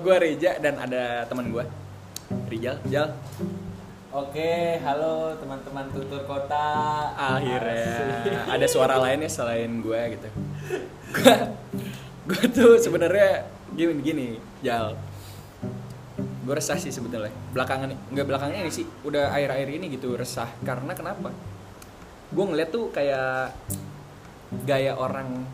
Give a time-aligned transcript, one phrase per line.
[0.00, 1.64] gua Reja dan ada teman gua.
[2.50, 3.14] Rijal, Jal.
[4.10, 6.66] Oke, halo teman-teman tutur kota.
[7.14, 10.28] Akhirnya ada suara lainnya selain gua gitu.
[12.26, 14.28] Gua tuh sebenarnya gini gini,
[14.66, 14.98] Jal.
[16.42, 17.30] Gue resah sih sebetulnya.
[17.54, 20.50] Belakangan nggak belakangan ini sih, udah akhir-akhir ini gitu resah.
[20.66, 21.30] Karena kenapa?
[22.34, 23.54] Gue ngeliat tuh kayak
[24.66, 25.46] gaya orang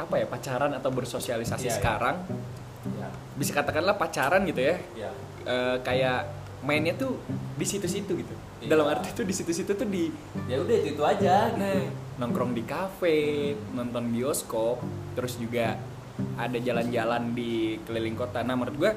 [0.00, 1.78] apa ya pacaran atau bersosialisasi Iya, iya.
[1.78, 2.16] sekarang
[2.86, 5.10] Ya, bisa katakanlah pacaran gitu ya ya.
[5.42, 6.28] Eh, kayak
[6.60, 7.16] mainnya tuh
[7.54, 8.68] di situ-situ gitu Iya.
[8.70, 10.08] dalam arti tuh di situ-situ tuh di
[10.44, 11.60] Ya udah itu, itu aja gitu.
[11.60, 11.80] nah,
[12.16, 13.18] nongkrong di kafe
[13.70, 14.80] nonton bioskop
[15.12, 15.76] terus juga
[16.34, 18.92] ada jalan-jalan di keliling kota nah menurut gua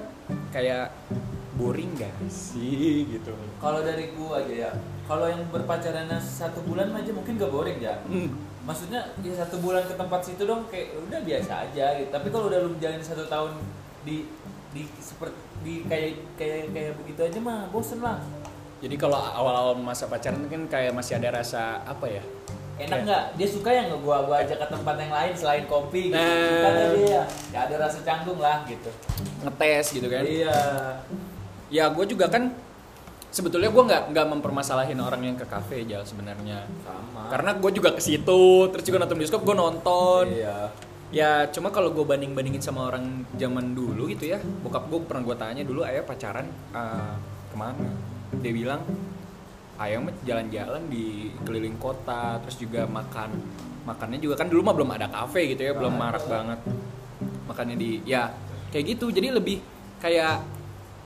[0.50, 0.92] kayak
[1.53, 4.72] boring gak sih gitu Kalau dari gua aja ya,
[5.03, 7.97] kalau yang berpacarannya satu bulan aja mungkin gak boring ya.
[8.06, 8.30] Hmm,
[8.68, 12.12] Maksudnya ya satu bulan ke tempat situ dong kayak udah biasa aja gitu.
[12.12, 13.56] Tapi kalau udah lu jalanin satu tahun
[14.04, 14.28] di
[14.76, 18.20] di seperti di kayak kayak kayak begitu aja mah bosen lah.
[18.78, 22.22] jadi kalau awal-awal masa pacaran kan kayak masih ada rasa apa ya
[22.78, 23.24] Enak nggak?
[23.42, 26.20] Dia suka ya nggak gua gua ajak ke tempat yang lain selain kopi gitu.
[26.22, 26.46] Nah.
[26.46, 27.22] Suka dia?
[27.50, 28.92] Ya ada rasa canggung lah gitu.
[29.42, 30.58] ngetes gitu kan Iya.
[31.68, 32.54] ya gue juga kan
[33.38, 36.66] sebetulnya gue nggak nggak mempermasalahin orang yang ke kafe aja sebenarnya.
[36.82, 37.30] Sama.
[37.30, 40.26] karena gue juga ke situ terus juga nonton bioskop gue nonton.
[40.34, 40.74] Iya.
[41.08, 45.24] ya cuma kalau gue banding bandingin sama orang zaman dulu gitu ya bokap gue pernah
[45.24, 47.14] gue tanya dulu ayah pacaran eh,
[47.54, 47.94] ke mana?
[48.42, 48.82] Dia bilang
[49.78, 53.30] ayah mah jalan-jalan di keliling kota terus juga makan
[53.86, 56.59] makannya juga kan dulu mah belum ada kafe gitu ya belum marak banget.
[57.46, 58.34] Makannya di ya
[58.74, 59.14] kayak gitu.
[59.14, 59.62] Jadi lebih
[60.02, 60.56] kayak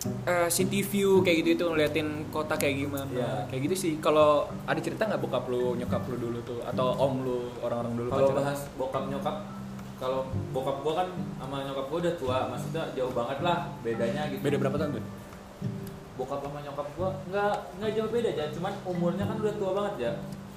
[0.03, 3.31] eh, city view kayak gitu itu ngeliatin kota kayak gimana Iya.
[3.47, 4.29] kayak gitu sih kalau
[4.66, 8.29] ada cerita nggak bokap lu nyokap lu dulu tuh atau om lu orang-orang dulu Kalau
[8.34, 9.35] bahas bokap nyokap,
[9.97, 11.07] kalau bokap gua kan
[11.38, 14.41] sama nyokap gua udah tua, maksudnya jauh banget lah bedanya gitu.
[14.41, 15.06] beda berapa tahun tuh
[16.17, 19.95] Bokap sama nyokap gua nggak nggak jauh beda aja, cuman umurnya kan udah tua banget
[20.01, 20.11] ya.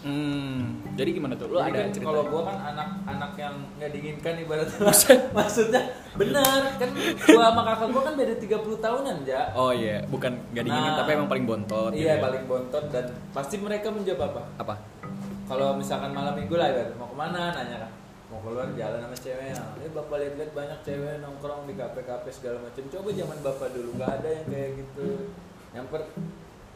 [0.05, 1.49] Hmm, jadi gimana tuh?
[1.49, 2.07] Lu Jadi ada kan cerita?
[2.07, 4.79] kalau gua kan anak-anak yang nggak diinginkan ibaratnya.
[5.41, 5.83] Maksudnya
[6.15, 6.91] benar kan
[7.25, 9.43] gua sama kakak gua kan beda 30 tahunan ya.
[9.57, 11.91] Oh iya, bukan nggak diinginin Nah, tapi emang paling bontot.
[11.91, 12.23] gitu Iya ya.
[12.23, 14.43] paling bontot dan pasti mereka menjawab apa?
[14.61, 14.75] Apa?
[15.45, 17.93] kalau misalkan malam minggu lah ya mau ke mana nanya kan
[18.33, 22.65] mau keluar jalan sama cewek nah, eh bapak lihat-lihat banyak cewek nongkrong di kafe-kafe segala
[22.65, 25.07] macam coba zaman bapak dulu nggak ada yang kayak gitu
[25.77, 26.01] nyamper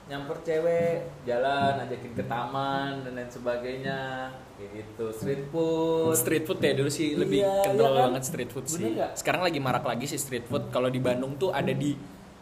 [0.09, 6.73] nyamper cewek jalan ajakin ke taman dan lain sebagainya gitu street food Street food ya
[6.73, 8.01] dulu sih lebih Iya, kental iya kan?
[8.09, 8.91] banget street food Bener sih.
[8.91, 9.11] nggak?
[9.15, 10.67] Sekarang lagi marak lagi sih street food.
[10.69, 11.93] Kalau di Bandung tuh ada di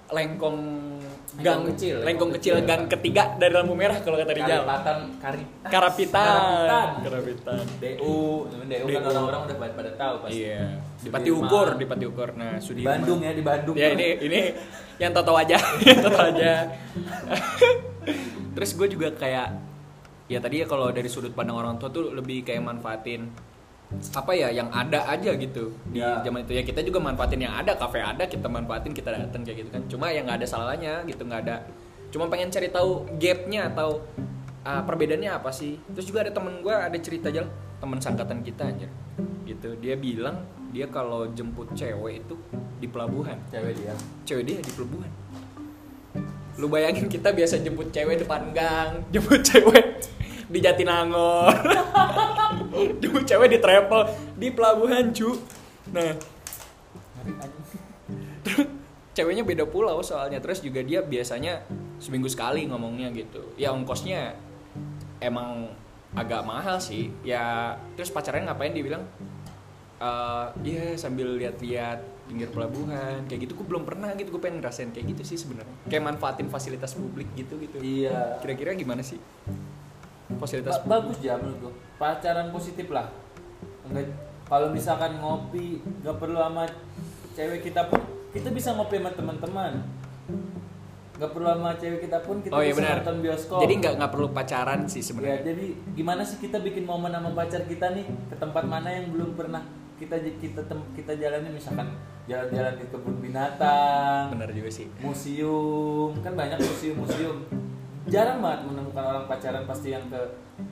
[0.07, 0.59] Lengkong
[1.37, 2.69] gang kecil, Lengkong kecil kecil.
[2.69, 4.63] gang ketiga dari lampu merah kalau kata Rijal.
[4.65, 6.25] Karipatan kari Karapitan.
[6.25, 6.89] Karapitan.
[7.05, 7.65] Karapitan.
[7.83, 8.17] DU
[8.47, 10.81] DU kan orang-orang udah pada, tahu pasti Iya.
[10.97, 11.09] Di.
[11.13, 12.29] Pati Ukur, di Pati Ukur.
[12.39, 13.03] Nah, di Sudirman.
[13.03, 14.41] Bandung ya di Bandung ya ini ini
[14.97, 15.61] yang tahu aja
[16.09, 16.53] tahu aja
[18.57, 19.53] terus gue juga kayak
[20.27, 23.29] ya tadi ya kalau dari sudut pandang orang tua tuh lebih kayak manfaatin
[24.13, 25.71] apa ya yang ada aja gitu.
[25.89, 26.19] Di Ya.
[26.21, 26.53] zaman itu.
[26.55, 29.83] Ya kita juga manfaatin yang ada kafe ada kita manfaatin kita datang kayak gitu kan.
[29.87, 31.63] Cuma yang nggak ada salahnya gitu nggak ada.
[32.11, 34.03] Cuma pengen cari tahu gapnya atau
[34.63, 35.79] uh, perbedaannya apa sih?
[35.95, 38.89] Terus juga ada temen gue ada cerita aja teman sangkatan kita aja
[39.45, 39.79] gitu.
[39.79, 40.43] Dia bilang
[40.75, 42.35] dia kalau jemput cewek itu
[42.77, 43.39] di pelabuhan.
[43.49, 43.95] Cewek dia.
[44.25, 45.11] Cewek dia di pelabuhan.
[46.57, 50.01] Lu bayangin kita biasa jemput cewek depan gang jemput cewek
[50.47, 51.53] di Jatinangor
[53.01, 54.01] jemput cewek di travel
[54.37, 55.37] di pelabuhan cu
[55.91, 56.13] nah.
[58.47, 58.71] Terus
[59.19, 60.39] ceweknya beda pulau soalnya.
[60.39, 61.67] Terus juga dia biasanya
[61.99, 63.57] seminggu sekali ngomongnya gitu.
[63.59, 64.39] Ya ongkosnya
[65.19, 65.75] emang
[66.15, 67.11] agak mahal sih.
[67.27, 68.71] Ya terus pacarnya ngapain?
[68.71, 69.03] Dia bilang
[69.97, 73.27] eh iya sambil lihat-lihat pinggir pelabuhan.
[73.27, 73.53] Kayak gitu.
[73.59, 74.31] Gue belum pernah gitu.
[74.31, 75.75] Gue pengen ngerasain kayak gitu sih sebenarnya.
[75.91, 78.39] Kayak manfaatin fasilitas publik gitu gitu iya.
[78.39, 79.19] Kira-kira gimana sih
[80.37, 81.73] fasilitas Ba- bagus ya menurut gua.
[81.97, 83.09] Pacaran positif lah.
[83.85, 84.13] Enggak
[84.47, 86.65] kalau misalkan ngopi nggak perlu sama
[87.33, 87.99] cewek kita pun
[88.31, 89.73] kita bisa ngopi sama teman-teman.
[91.17, 92.97] Nggak perlu sama cewek kita pun kita oh iya bisa benar.
[93.01, 93.59] nonton bioskop.
[93.65, 95.41] Jadi nggak nggak perlu pacaran sih ya sebenarnya.
[95.43, 95.67] jadi
[95.97, 98.05] gimana sih kita bikin momen sama pacar kita nih?
[98.29, 99.65] Ke tempat mana yang belum pernah
[99.97, 101.49] kita kita tem- kita jalani?
[101.51, 101.89] Misalkan
[102.27, 104.87] jalan-jalan di kebun binatang benar juga sih.
[105.01, 106.13] museum.
[106.21, 107.37] Kan banyak museum-museum
[108.07, 110.21] jarang banget menemukan orang pacaran pasti yang ke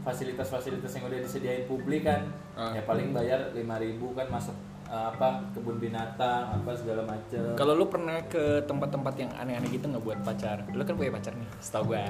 [0.06, 2.30] fasilitas-fasilitas yang udah disediain publik kan.
[2.54, 2.70] Ah.
[2.70, 7.58] ya paling bayar 5000 kan masuk eh, apa kebun binatang apa segala macem.
[7.58, 10.62] Kalau lu pernah ke tempat-tempat yang aneh-aneh gitu nggak buat pacar?
[10.70, 12.06] Lu kan punya pacar nih setahu gue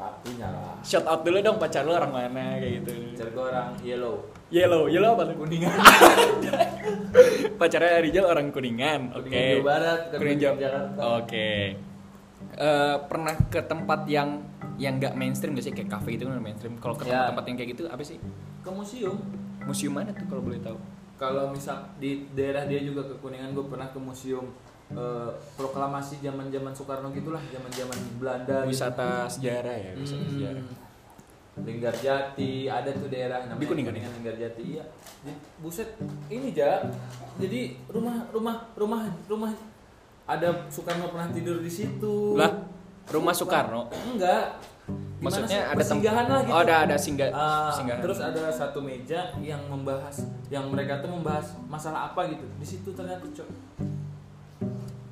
[0.00, 0.76] pastinya lah.
[0.80, 2.92] Shout out dulu dong pacar lu orang mana kayak gitu.
[3.16, 4.14] Pacar gue orang yellow.
[4.52, 5.36] Yellow yellow apa tuh?
[5.40, 5.76] Kuningan.
[7.60, 11.00] Pacarnya Rijal orang kuningan oke Kuningan Jawa Barat, kuningan Jawa Kuningan Jakarta.
[12.50, 14.42] Eh, pernah ke tempat yang
[14.76, 17.24] yang nggak mainstream gak sih kayak cafe gitu kan mainstream kalau ke Ya.
[17.30, 18.18] tempat-tempat yang kayak gitu apa sih
[18.58, 19.16] ke museum
[19.62, 20.76] museum mana tuh kalau boleh tahu
[21.14, 24.44] kalau misal di daerah dia juga ke kuningan gue pernah ke museum
[24.90, 28.72] eh, proklamasi zaman zaman Soekarno gitulah zaman zaman Belanda gitu.
[28.72, 30.30] wisata sejarah ya wisata Hmm.
[30.30, 30.64] sejarah
[31.60, 33.92] Linggarjati ada tuh daerah namanya Di Kuningan?
[33.94, 34.84] Linggarjati iya
[35.56, 35.92] buset
[36.26, 36.80] ini ja
[37.36, 39.52] jadi rumah rumah rumah rumah
[40.30, 42.38] ada Soekarno pernah tidur di situ?
[42.38, 42.50] Lah
[43.10, 43.90] rumah Soekarno.
[43.90, 44.62] Enggak.
[45.20, 46.54] Maksudnya ada Persinggahan lah gitu.
[46.56, 51.12] Oh ada ada singgah Ah, singgahan terus ada satu meja yang membahas yang mereka tuh
[51.12, 52.46] membahas masalah apa gitu.
[52.56, 53.48] Di situ ternyata cok.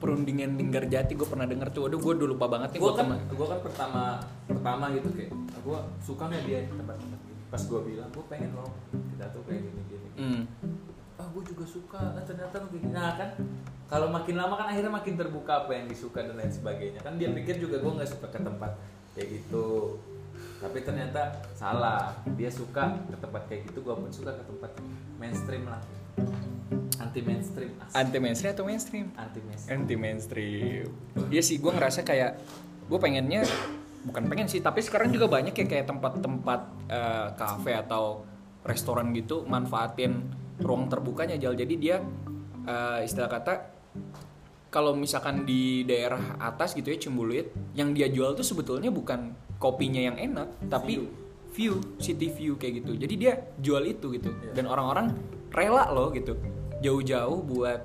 [0.01, 1.93] Perundingan Linggarjati gue pernah denger tuh.
[1.93, 4.03] Aduh gue dulu lupa banget nih gue gue kan gue kan pertama
[4.49, 6.59] pertama gitu kayak gue suka nggak dia?
[6.73, 7.41] Tempat-tempat gini.
[7.53, 8.73] Pas gue bilang gue pengen loh
[9.19, 10.43] kita tuh kayak gini gini hmm.
[11.19, 12.01] Ah gue juga suka.
[12.15, 12.89] Nah, ternyata gini.
[12.95, 13.31] Nah kan
[13.91, 17.03] kalau makin lama kan akhirnya makin terbuka apa yang disuka dan lain sebagainya.
[17.03, 18.73] Kan dia pikir juga gue nggak suka ke tempat
[19.19, 19.99] kayak gitu.
[20.63, 22.15] Tapi ternyata salah.
[22.39, 24.71] Dia suka ke tempat kayak gitu gue pun suka ke tempat
[25.19, 25.83] mainstream lah.
[26.99, 29.07] Anti mainstream anti mainstream atau mainstream?
[29.15, 30.87] Anti mainstream anti mainstream
[31.31, 32.43] iya sih gue ngerasa kayak
[32.91, 33.47] gue pengennya
[34.03, 36.61] bukan pengen sih tapi sekarang juga banyak ya kayak tempat-tempat
[37.39, 38.27] kafe atau
[38.67, 40.27] restoran gitu manfaatin
[40.63, 41.55] ruang terbukanya jal.
[41.55, 42.03] Jadi dia
[42.67, 43.55] eh, istilah kata
[44.69, 49.99] kalau misalkan di daerah atas gitu ya Cimbuluit yang dia jual tuh sebetulnya bukan kopinya
[49.99, 51.09] yang enak tapi
[51.57, 52.93] view city view kayak gitu.
[52.95, 54.31] Jadi dia jual itu gitu.
[54.31, 54.53] Iya.
[54.55, 55.17] dan orang-orang
[55.51, 56.37] rela loh gitu
[56.85, 57.81] jauh-jauh buat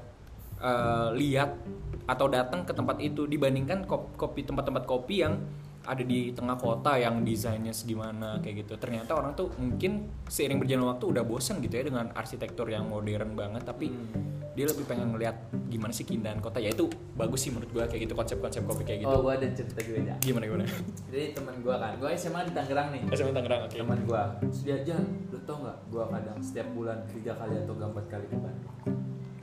[0.61, 1.55] eh, lihat
[2.03, 5.39] atau datang ke tempat itu dibandingkan kop- kopi tempat-tempat kopi yang
[5.83, 8.79] ada di tengah kota yang desainnya segimana kayak gitu.
[8.79, 13.35] Ternyata orang tuh mungkin seiring berjalan waktu udah bosan gitu ya dengan arsitektur yang modern
[13.35, 14.31] banget tapi Hmm.
[14.53, 15.33] dia lebih pengen ngeliat
[15.67, 16.61] gimana sih keindahan kota.
[16.61, 16.87] Ya itu
[17.17, 19.11] bagus sih menurut gua kayak gitu konsep-konsep kopi kayak gitu.
[19.11, 20.63] Oh gue ada cerita gue aja gimana gimana?
[21.09, 23.01] Jadi teman gue kan gue SMA di Tangerang nih.
[23.11, 23.75] SMA Tangerang oke.
[23.75, 24.21] Teman gue
[24.63, 28.37] dia aja lu tau nggak gue kadang setiap bulan tiga kali atau empat kali ke
[28.37, 28.75] Bandung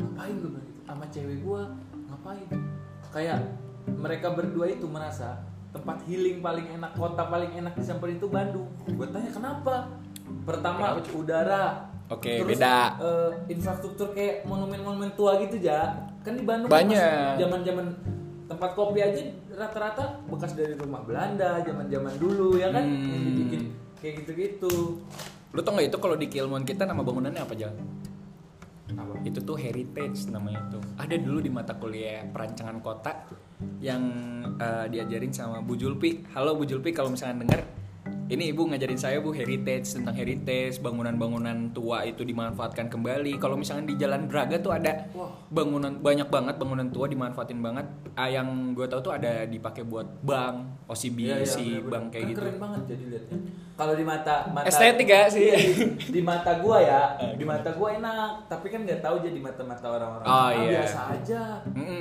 [0.00, 0.32] ngapain?
[0.38, 0.80] gue bilang gitu.
[0.86, 1.62] Sama cewek gue
[2.08, 2.48] ngapain?
[3.10, 3.38] Kayak
[3.90, 8.66] mereka berdua itu merasa tempat healing paling enak kota paling enak di Sampel itu Bandung.
[8.86, 9.86] Gue tanya kenapa?
[10.42, 11.64] Pertama Kenapa, udara.
[12.10, 12.98] Oke, Terus, beda.
[12.98, 15.94] eh, infrastruktur kayak monumen-monumen tua gitu ja.
[16.26, 17.38] Kan di Bandung Banyak.
[17.38, 17.86] zaman-zaman
[18.50, 19.22] tempat kopi aja
[19.54, 22.82] rata-rata bekas dari rumah Belanda zaman-zaman dulu ya kan?
[22.82, 23.14] Hmm.
[23.14, 23.62] yang dibikin
[24.02, 24.98] kayak gitu-gitu.
[25.54, 27.78] Lu tau nggak itu kalau di keilmuan kita nama bangunannya apa jalan
[28.90, 29.22] apa?
[29.22, 30.82] Itu tuh heritage namanya tuh.
[30.98, 33.22] Ada dulu di mata kuliah perancangan kota
[33.78, 34.02] yang
[34.60, 36.20] eh, diajarin sama Bu Julpi.
[36.30, 37.62] Halo Bu Julpi kalau misalnya denger
[38.30, 43.34] ini ibu ngajarin saya bu heritage tentang heritage bangunan-bangunan tua itu dimanfaatkan kembali.
[43.36, 45.10] Kalau misalnya di Jalan Braga tuh ada
[45.50, 47.90] bangunan banyak banget bangunan tua dimanfaatin banget.
[48.14, 51.18] Ah, yang gue tahu tuh ada dipakai buat bank OCBC
[51.58, 51.90] iya, bener-bener.
[51.90, 52.40] bank kayak Kan gitu.
[52.40, 53.38] keren banget jadi liatnya
[53.74, 55.40] kalau di mata mata Estetik ya sih.
[55.40, 55.72] Iya, di,
[56.12, 57.02] di mata gua ya
[57.34, 58.30] di mata gua enak.
[58.46, 60.84] Tapi kan nggak tahu jadi mata-mata orang-orang Oh, Ah, iya.
[60.86, 61.42] biasa aja.
[61.66, 61.82] Mm-mm.
[61.90, 61.99] yang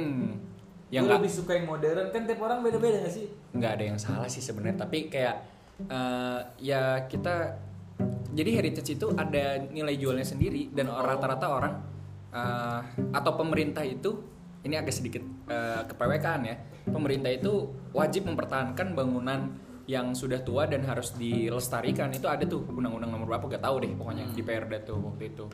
[0.89, 2.10] yang nggak lebih suka yang modern.
[2.10, 3.25] Kan tiap orang beda-beda gak sih?
[3.53, 4.86] Nggak ada yang salah sih sebenarnya.
[4.86, 5.36] Tapi kayak
[5.86, 7.55] eh, ya kita
[8.34, 10.74] jadi heritage itu ada nilai jualnya sendiri.
[10.74, 11.01] Dan Oh.
[11.01, 11.74] rata-rata orang
[12.34, 12.79] eh,
[13.13, 14.17] atau pemerintah itu
[14.65, 16.55] ini agak sedikit eh, kepewekan ya.
[16.89, 19.53] Pemerintah itu wajib mempertahankan bangunan
[19.89, 23.89] yang sudah tua dan harus dilestarikan itu ada tuh undang-undang nomor berapa gak tahu deh
[23.98, 25.46] pokoknya di PRD tuh waktu itu.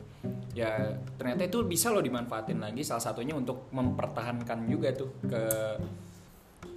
[0.52, 5.42] Ya ternyata itu bisa loh dimanfaatin lagi salah satunya untuk mempertahankan juga tuh ke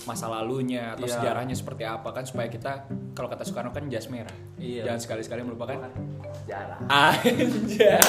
[0.08, 1.20] masa lalunya atau Iya.
[1.20, 4.32] sejarahnya seperti apa kan supaya kita kalau kata Soekarno kan jas merah.
[4.56, 4.88] Iya.
[4.88, 5.92] jangan sekali-sekali melupakan.
[6.88, 8.00] Aja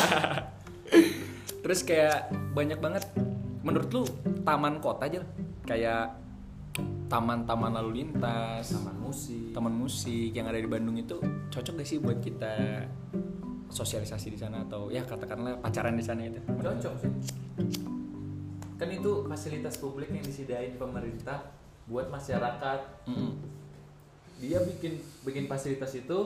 [1.61, 3.05] terus kayak banyak banget
[3.67, 4.03] menurut lu
[4.47, 5.21] taman kota aja
[5.69, 6.17] kayak
[7.11, 9.51] taman-taman lalu lintas taman musik.
[9.51, 11.19] taman musik yang ada di Bandung itu
[11.51, 12.87] cocok gak sih buat kita
[13.67, 17.11] sosialisasi di sana atau ya katakanlah pacaran di sana itu cocok sih.
[18.79, 21.51] Kan itu fasilitas publik yang disediain pemerintah
[21.91, 23.11] buat masyarakat.
[23.11, 23.35] Mm-mm.
[24.41, 26.19] dia bikin bikin fasilitas itu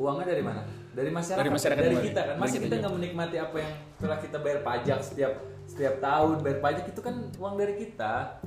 [0.00, 0.64] uangnya dari mana?
[0.96, 1.42] Dari masyarakat.
[1.44, 2.36] Dari masyarakat dari kita kan.
[2.40, 5.32] Masa kita nggak menikmati apa yang telah kita bayar pajak setiap
[5.68, 6.40] setiap tahun.
[6.40, 8.40] Bayar pajak itu kan uang dari kita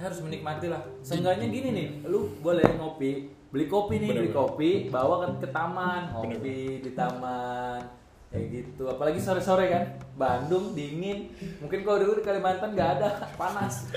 [0.00, 5.28] harus menikmati lah seenggaknya gini nih lu boleh ngopi beli kopi nih beli kopi bawa
[5.28, 8.86] ke, ke taman ngopi di taman kayak gitu.
[8.86, 11.34] Apalagi sore-sore kan Bandung dingin.
[11.58, 13.90] Mungkin kalau dulu di Kalimantan nggak ada panas.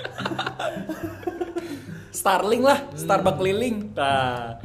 [2.19, 3.93] Starling lah, Starbucks keliling.
[3.97, 4.57] Nah,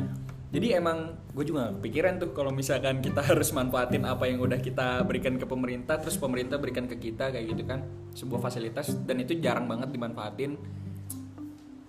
[0.52, 4.58] jadi emang gue juga gak kepikiran tuh kalau misalkan kita harus manfaatin apa yang udah
[4.58, 7.84] kita berikan ke pemerintah terus pemerintah berikan ke kita kayak gitu kan.
[8.16, 10.56] Sebuah fasilitas dan itu jarang banget dimanfaatin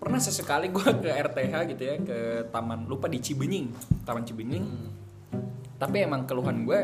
[0.10, 3.70] pernah sesekali gue ke RTH gitu ya ke taman lupa di Cibenying
[4.02, 4.66] taman Cibenying.
[5.78, 6.80] Tapi emang keluhan gue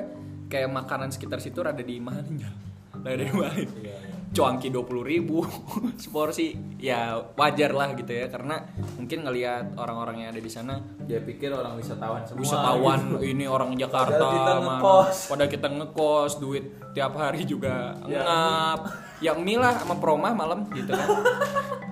[0.46, 2.54] kayak makanan sekitar situ rada di mahalnya.
[3.06, 4.15] Rada di mahal Iya, iya.
[4.36, 5.48] Cuanki dua puluh ribu
[6.04, 8.60] seporsi ya wajar lah gitu ya karena
[8.94, 13.24] mungkin ngelihat orang-orang yang ada di sana dia pikir orang wisatawan semua wisatawan gitu.
[13.32, 14.64] ini orang Jakarta Padahal kita mana.
[14.68, 15.18] ngekos.
[15.32, 18.22] pada kita ngekos duit tiap hari juga Ya.
[18.22, 18.80] ngap
[19.18, 21.10] ya mie lah sama promah malam gitu kan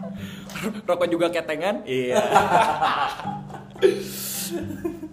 [0.87, 2.19] rokok juga ketengan iya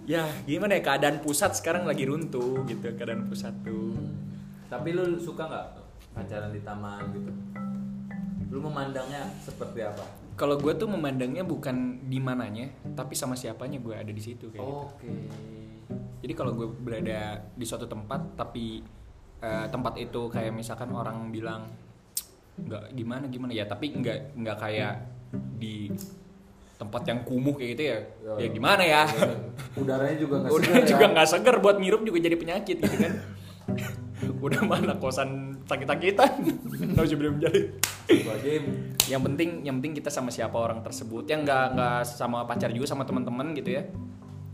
[0.05, 3.95] ya gimana ya keadaan pusat sekarang lagi runtuh gitu keadaan pusat tuh
[4.67, 5.65] tapi lu suka nggak
[6.21, 7.31] pacaran di taman gitu.
[8.53, 10.05] Lu memandangnya seperti apa?
[10.37, 14.61] Kalau gue tuh memandangnya bukan di mananya tapi sama siapanya gue ada di situ kayak
[14.61, 14.85] gitu.
[14.85, 15.13] oke.
[16.21, 18.85] Jadi kalau gue berada di suatu tempat tapi
[19.41, 21.65] eh, tempat itu kayak misalkan orang bilang
[22.61, 23.51] nggak gimana gimana?
[23.57, 24.93] Ya tapi nggak nggak kayak
[25.57, 25.89] di
[26.77, 27.97] tempat yang kumuh kayak gitu ya.
[28.41, 29.03] Ya gimana ya?
[29.77, 31.11] udaranya juga nggak segar juga ya.
[31.13, 33.13] nggak seger buat ngirup juga jadi penyakit gitu kan.
[34.45, 36.31] Udah mana kosan sakit-sakitan.
[36.91, 37.61] Nggak usah belum jadi
[38.11, 38.65] Gua game.
[39.07, 41.23] Yang penting yang penting kita sama siapa orang tersebut.
[41.23, 43.87] Yang nggak nggak sama pacar juga sama teman-teman gitu ya.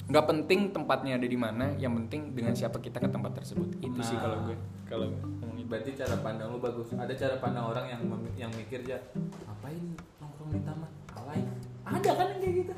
[0.07, 3.81] Nggak penting tempatnya ada di mana yang penting dengan siapa kita ke tempat tersebut.
[3.81, 4.21] Itu sih Nah.
[4.21, 4.57] kalau gue.
[4.87, 5.07] kalau
[5.41, 6.93] ngomongin berarti cara pandang lu bagus.
[6.93, 8.01] Ada cara pandang orang yang
[8.37, 9.83] yang mikir ya ngapain
[10.21, 10.91] nongkrong di taman?
[11.17, 11.41] Alay.
[11.83, 12.73] Ada kan yang kayak gitu?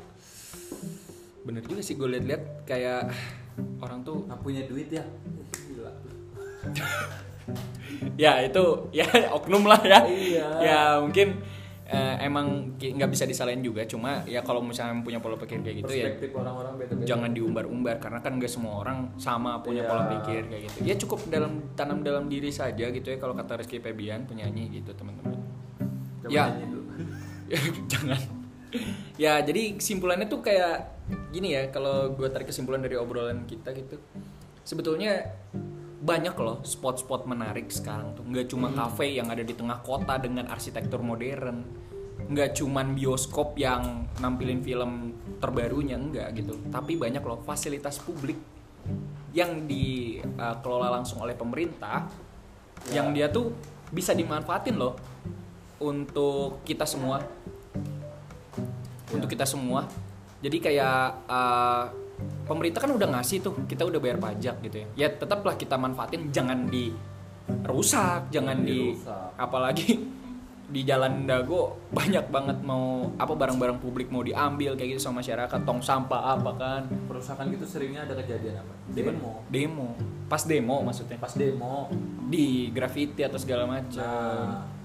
[1.40, 3.12] Bener juga sih gue liat-liat kayak
[3.78, 5.04] orang tuh nggak punya duit ya?
[5.70, 5.92] Gila
[8.16, 10.00] ya itu ya oknum lah ya.
[10.06, 10.46] Iya.
[10.60, 11.36] ya mungkin
[11.90, 13.82] eh, emang nggak bisa disalahin juga.
[13.84, 17.06] Cuma ya kalau misalnya punya pola pikir kayak gitu ya orang-orang beda-beda.
[17.06, 17.96] jangan diumbar-umbar.
[17.98, 19.90] Karena kan gak semua orang sama punya Iya.
[19.90, 20.76] pola pikir kayak gitu.
[20.86, 24.94] Ya cukup dalam tanam dalam diri saja gitu ya kalau kata Rizky Febian penyanyi gitu
[24.94, 25.34] teman-teman.
[26.30, 26.46] Ya.
[27.90, 28.20] jangan.
[29.18, 31.02] Ya jadi kesimpulannya tuh kayak
[31.34, 33.98] gini ya kalau gue tarik kesimpulan dari obrolan kita gitu.
[34.62, 35.26] Sebetulnya
[36.00, 38.24] banyak loh spot-spot menarik sekarang tuh.
[38.24, 41.64] Nggak cuma kafe yang ada di tengah kota dengan arsitektur modern.
[42.30, 46.56] Nggak cuman bioskop yang nampilin film terbarunya enggak gitu.
[46.72, 48.40] Tapi banyak loh fasilitas publik
[49.36, 52.08] yang dikelola langsung oleh pemerintah
[52.88, 53.02] Ya.
[53.04, 53.52] yang dia tuh
[53.92, 54.96] bisa dimanfaatin loh
[55.82, 57.20] untuk kita semua.
[59.12, 59.84] Untuk kita semua.
[60.40, 61.84] Jadi kayak uh,
[62.44, 64.86] pemerintah kan udah ngasih tuh kita udah bayar pajak gitu ya.
[64.94, 68.94] Ya tetaplah kita manfaatin jangan dirusak jangan di
[69.38, 69.88] apalagi
[70.70, 75.58] di jalan Dago banyak banget mau apa barang-barang publik mau diambil kayak gitu sama masyarakat.
[75.66, 76.82] Tong sampah apa kan.
[77.10, 78.74] Perusakan gitu seringnya ada kejadian apa?
[78.94, 79.42] Demo.
[79.50, 79.88] demo.
[80.30, 81.18] Pas demo maksudnya.
[81.18, 81.90] Pas demo.
[82.30, 84.46] Di graffiti atau segala macam.
[84.46, 84.80] Nah.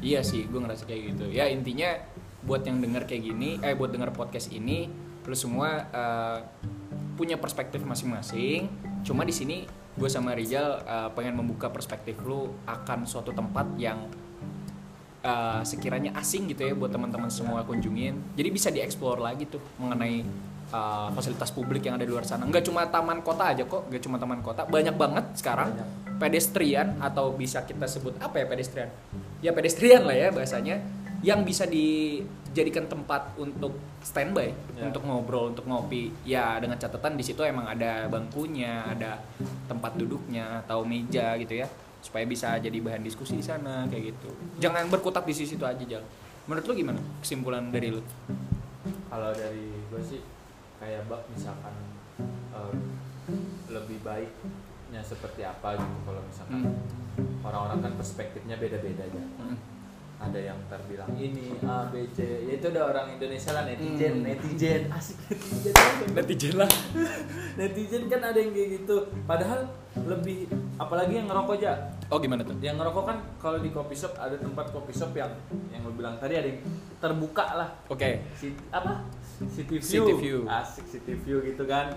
[0.00, 1.28] Iya sih, gue ngerasa kayak gitu.
[1.28, 1.92] Ya intinya
[2.40, 4.88] buat yang denger kayak gini, eh buat denger podcast ini,
[5.26, 6.38] lu semua eh,
[7.14, 8.68] punya perspektif masing-masing.
[9.04, 14.08] Cuma di sini gue sama Rizal eh, pengen membuka perspektif lu akan suatu tempat yang
[15.20, 18.16] eh, sekiranya asing gitu ya buat teman-teman semua kunjungin.
[18.38, 20.24] Jadi bisa dieksplor lagi tuh mengenai
[20.72, 22.48] eh, fasilitas publik yang ada di luar sana.
[22.48, 25.88] Nggak cuma taman kota aja kok, nggak cuma taman kota, banyak banget sekarang Banyak.
[26.16, 28.88] pedestrian atau bisa kita sebut apa ya pedestrian?
[29.44, 30.80] Ya pedestrian lah ya bahasanya
[31.20, 34.88] yang bisa dijadikan tempat untuk standby, Ya.
[34.88, 36.08] untuk ngobrol, untuk ngopi.
[36.22, 39.20] Ya dengan catatan di situ emang ada bangkunya, ada
[39.66, 41.68] tempat duduknya atau meja gitu ya,
[42.00, 44.30] supaya bisa jadi bahan diskusi di sana kayak gitu.
[44.58, 46.00] Jangan berkutat di situ aja Jal.
[46.44, 48.00] Menurut lu gimana kesimpulan dari lu?
[49.06, 50.22] kalau dari gue sih
[50.78, 51.74] kayak bak misalkan
[52.50, 52.72] eh,
[53.68, 57.44] lebih baiknya seperti apa gitu kalau misalkan Hmm.
[57.44, 59.58] orang-orang kan perspektifnya beda-beda aja Hmm.
[60.20, 64.26] Ada yang terbilang ini A B C ya itu udah orang Indonesia lah netizen Hmm.
[64.26, 65.74] netizen asik netizen
[66.12, 66.70] Netizen lah.
[67.58, 69.64] netizen kan ada yang kayak gitu padahal
[69.96, 70.44] lebih
[70.76, 71.72] apalagi yang ngerokok aja
[72.06, 72.52] Oh gimana tuh?
[72.58, 75.30] yang ngerokok kan kalau di coffee shop ada tempat coffee shop yang
[75.68, 76.60] yang lo bilang tadi ada yang
[76.96, 78.20] terbuka lah Oke.
[78.34, 79.00] si apa
[79.46, 79.88] city view.
[80.04, 80.38] City view.
[80.44, 81.96] asik city view gitu kan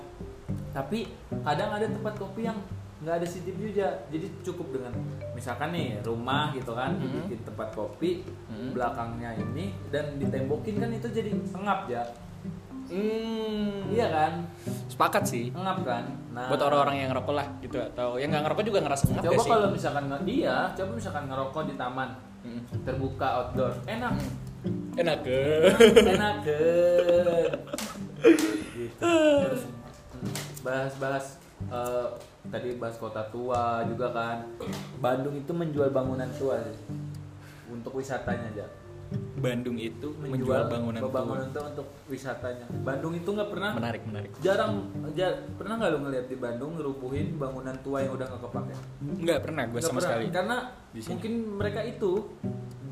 [0.72, 1.12] tapi
[1.44, 2.58] kadang ada tempat kopi yang
[3.04, 4.96] nggak ada city view aja jadi cukup dengan
[5.34, 7.02] misalkan nih rumah gitu kan Mhm.
[7.04, 8.72] dibikin tempat kopi Mhm.
[8.72, 12.04] belakangnya ini dan ditembokin kan itu jadi pengap ya
[12.84, 13.88] Hmm.
[13.90, 14.44] iya kan
[14.88, 15.50] Sepakat sih.
[15.50, 19.04] pengap kan nah buat orang-orang yang ngerokok lah gitu atau yang nggak ngerokok juga ngerasa
[19.10, 22.10] ngap coba sih kalau misalkan iya coba misalkan ngerokok di taman
[22.44, 22.60] Mm.
[22.84, 24.14] terbuka outdoor enak
[24.96, 25.40] enak ke
[26.06, 27.52] enak kan
[28.76, 29.00] gitu.
[29.00, 29.64] Terus
[30.60, 31.26] bahas-bahas
[31.66, 32.08] eh,
[32.54, 34.46] tadi bahas kota tua juga kan.
[35.02, 36.78] Bandung itu menjual bangunan tua sih.
[37.66, 38.66] Untuk wisatanya aja.
[39.38, 41.66] Bandung itu menjual bangunan, bangunan tua.
[41.66, 42.66] tua untuk wisatanya.
[42.82, 44.32] Bandung itu nggak pernah Menarik, menarik.
[44.42, 48.74] jarang ja- pernah nggak lu ngeliat di Bandung ngerubuhin bangunan tua yang udah nggak kepake?
[49.22, 50.06] Nggak pernah gue sama pernah.
[50.14, 50.26] sekali.
[50.30, 50.58] Karena
[51.10, 52.12] mungkin mereka itu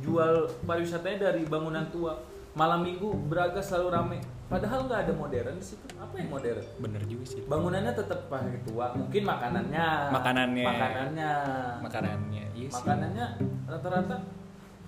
[0.02, 0.34] jual
[0.66, 2.18] pariwisatanya dari bangunan tua.
[2.52, 4.20] Malam minggu Braga selalu rame.
[4.52, 5.86] Padahal nggak ada modern di situ.
[5.96, 6.60] Apa yang modern?
[6.84, 7.40] Bener juga sih.
[7.48, 8.92] Bangunannya tetap pakai tua.
[9.00, 9.88] Mungkin makanannya.
[10.12, 10.66] Makanannya.
[10.68, 11.32] Makanannya.
[11.80, 12.76] Makanannya, iya sih.
[12.84, 13.26] Makanannya
[13.72, 14.16] rata-rata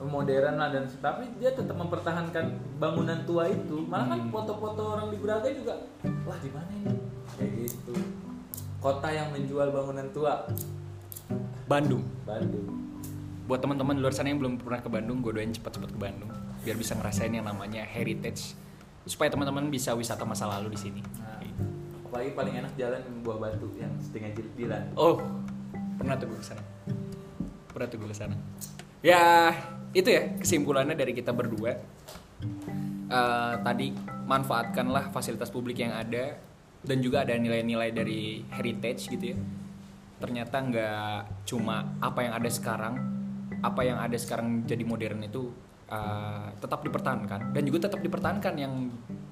[0.04, 3.88] modern lah dan tapi dia tetap mempertahankan bangunan tua itu.
[3.88, 4.32] Malah kan Hmm.
[4.36, 5.80] foto-foto orang di Braga juga,
[6.28, 7.00] wah di mana ini?
[7.40, 7.96] Kayak gitu.
[8.84, 10.44] Kota yang menjual bangunan tua,
[11.72, 12.04] Bandung.
[12.28, 12.68] Bandung.
[13.48, 16.32] Buat teman-teman luar sana yang belum pernah ke Bandung, gue doain cepet-cepet ke Bandung
[16.64, 18.56] biar bisa ngerasain yang namanya heritage
[19.04, 21.02] supaya teman-teman bisa wisata masa lalu di sini.
[21.20, 21.40] Nah,
[22.08, 24.54] apalagi paling enak jalan buah batu yang setengah jilid
[24.96, 25.20] Oh,
[26.00, 26.64] pernah tuh gue ke sana.
[27.74, 28.36] Pernah tuh gue ke sana.
[29.04, 29.52] Ya,
[29.92, 31.76] itu ya kesimpulannya dari kita berdua.
[33.14, 33.94] Eh, tadi
[34.26, 36.34] manfaatkanlah fasilitas publik yang ada
[36.84, 39.38] dan juga ada nilai-nilai dari heritage gitu ya.
[40.18, 42.96] Ternyata nggak cuma apa yang ada sekarang,
[43.62, 45.52] apa yang ada sekarang jadi modern itu
[45.94, 47.54] eh, tetap dipertahankan.
[47.54, 48.74] Dan juga tetap dipertahankan yang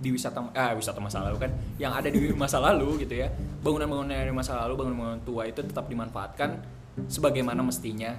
[0.01, 3.33] di wisata eh wisata masa lalu kan yang ada di masa lalu gitu ya.
[3.65, 6.61] Bangunan-bangunan dari masa lalu bangunan-bangunan tua itu tetap dimanfaatkan
[7.09, 8.13] sebagaimana mestinya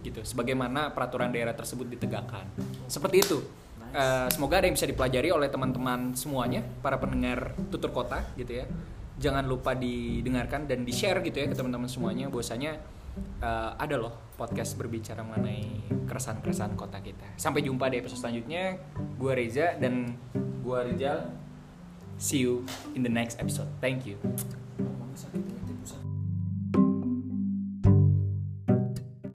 [0.00, 2.48] gitu sebagaimana peraturan daerah tersebut ditegakkan.
[2.88, 3.38] Seperti itu.
[3.96, 8.66] Eh, semoga ada yang bisa dipelajari oleh teman-teman semuanya para pendengar tutur kota gitu ya.
[9.16, 12.28] Jangan lupa didengarkan dan di share gitu ya ke teman-teman semuanya.
[12.28, 12.76] Bahwasanya
[13.40, 18.78] eh, ada loh podcast berbicara mengenai keresahan-keresahan kota kita sampai jumpa di episode selanjutnya
[19.16, 20.14] gue Reza dan
[20.62, 21.32] Gua Rizal.
[22.20, 24.16] see you in the next episode thank you.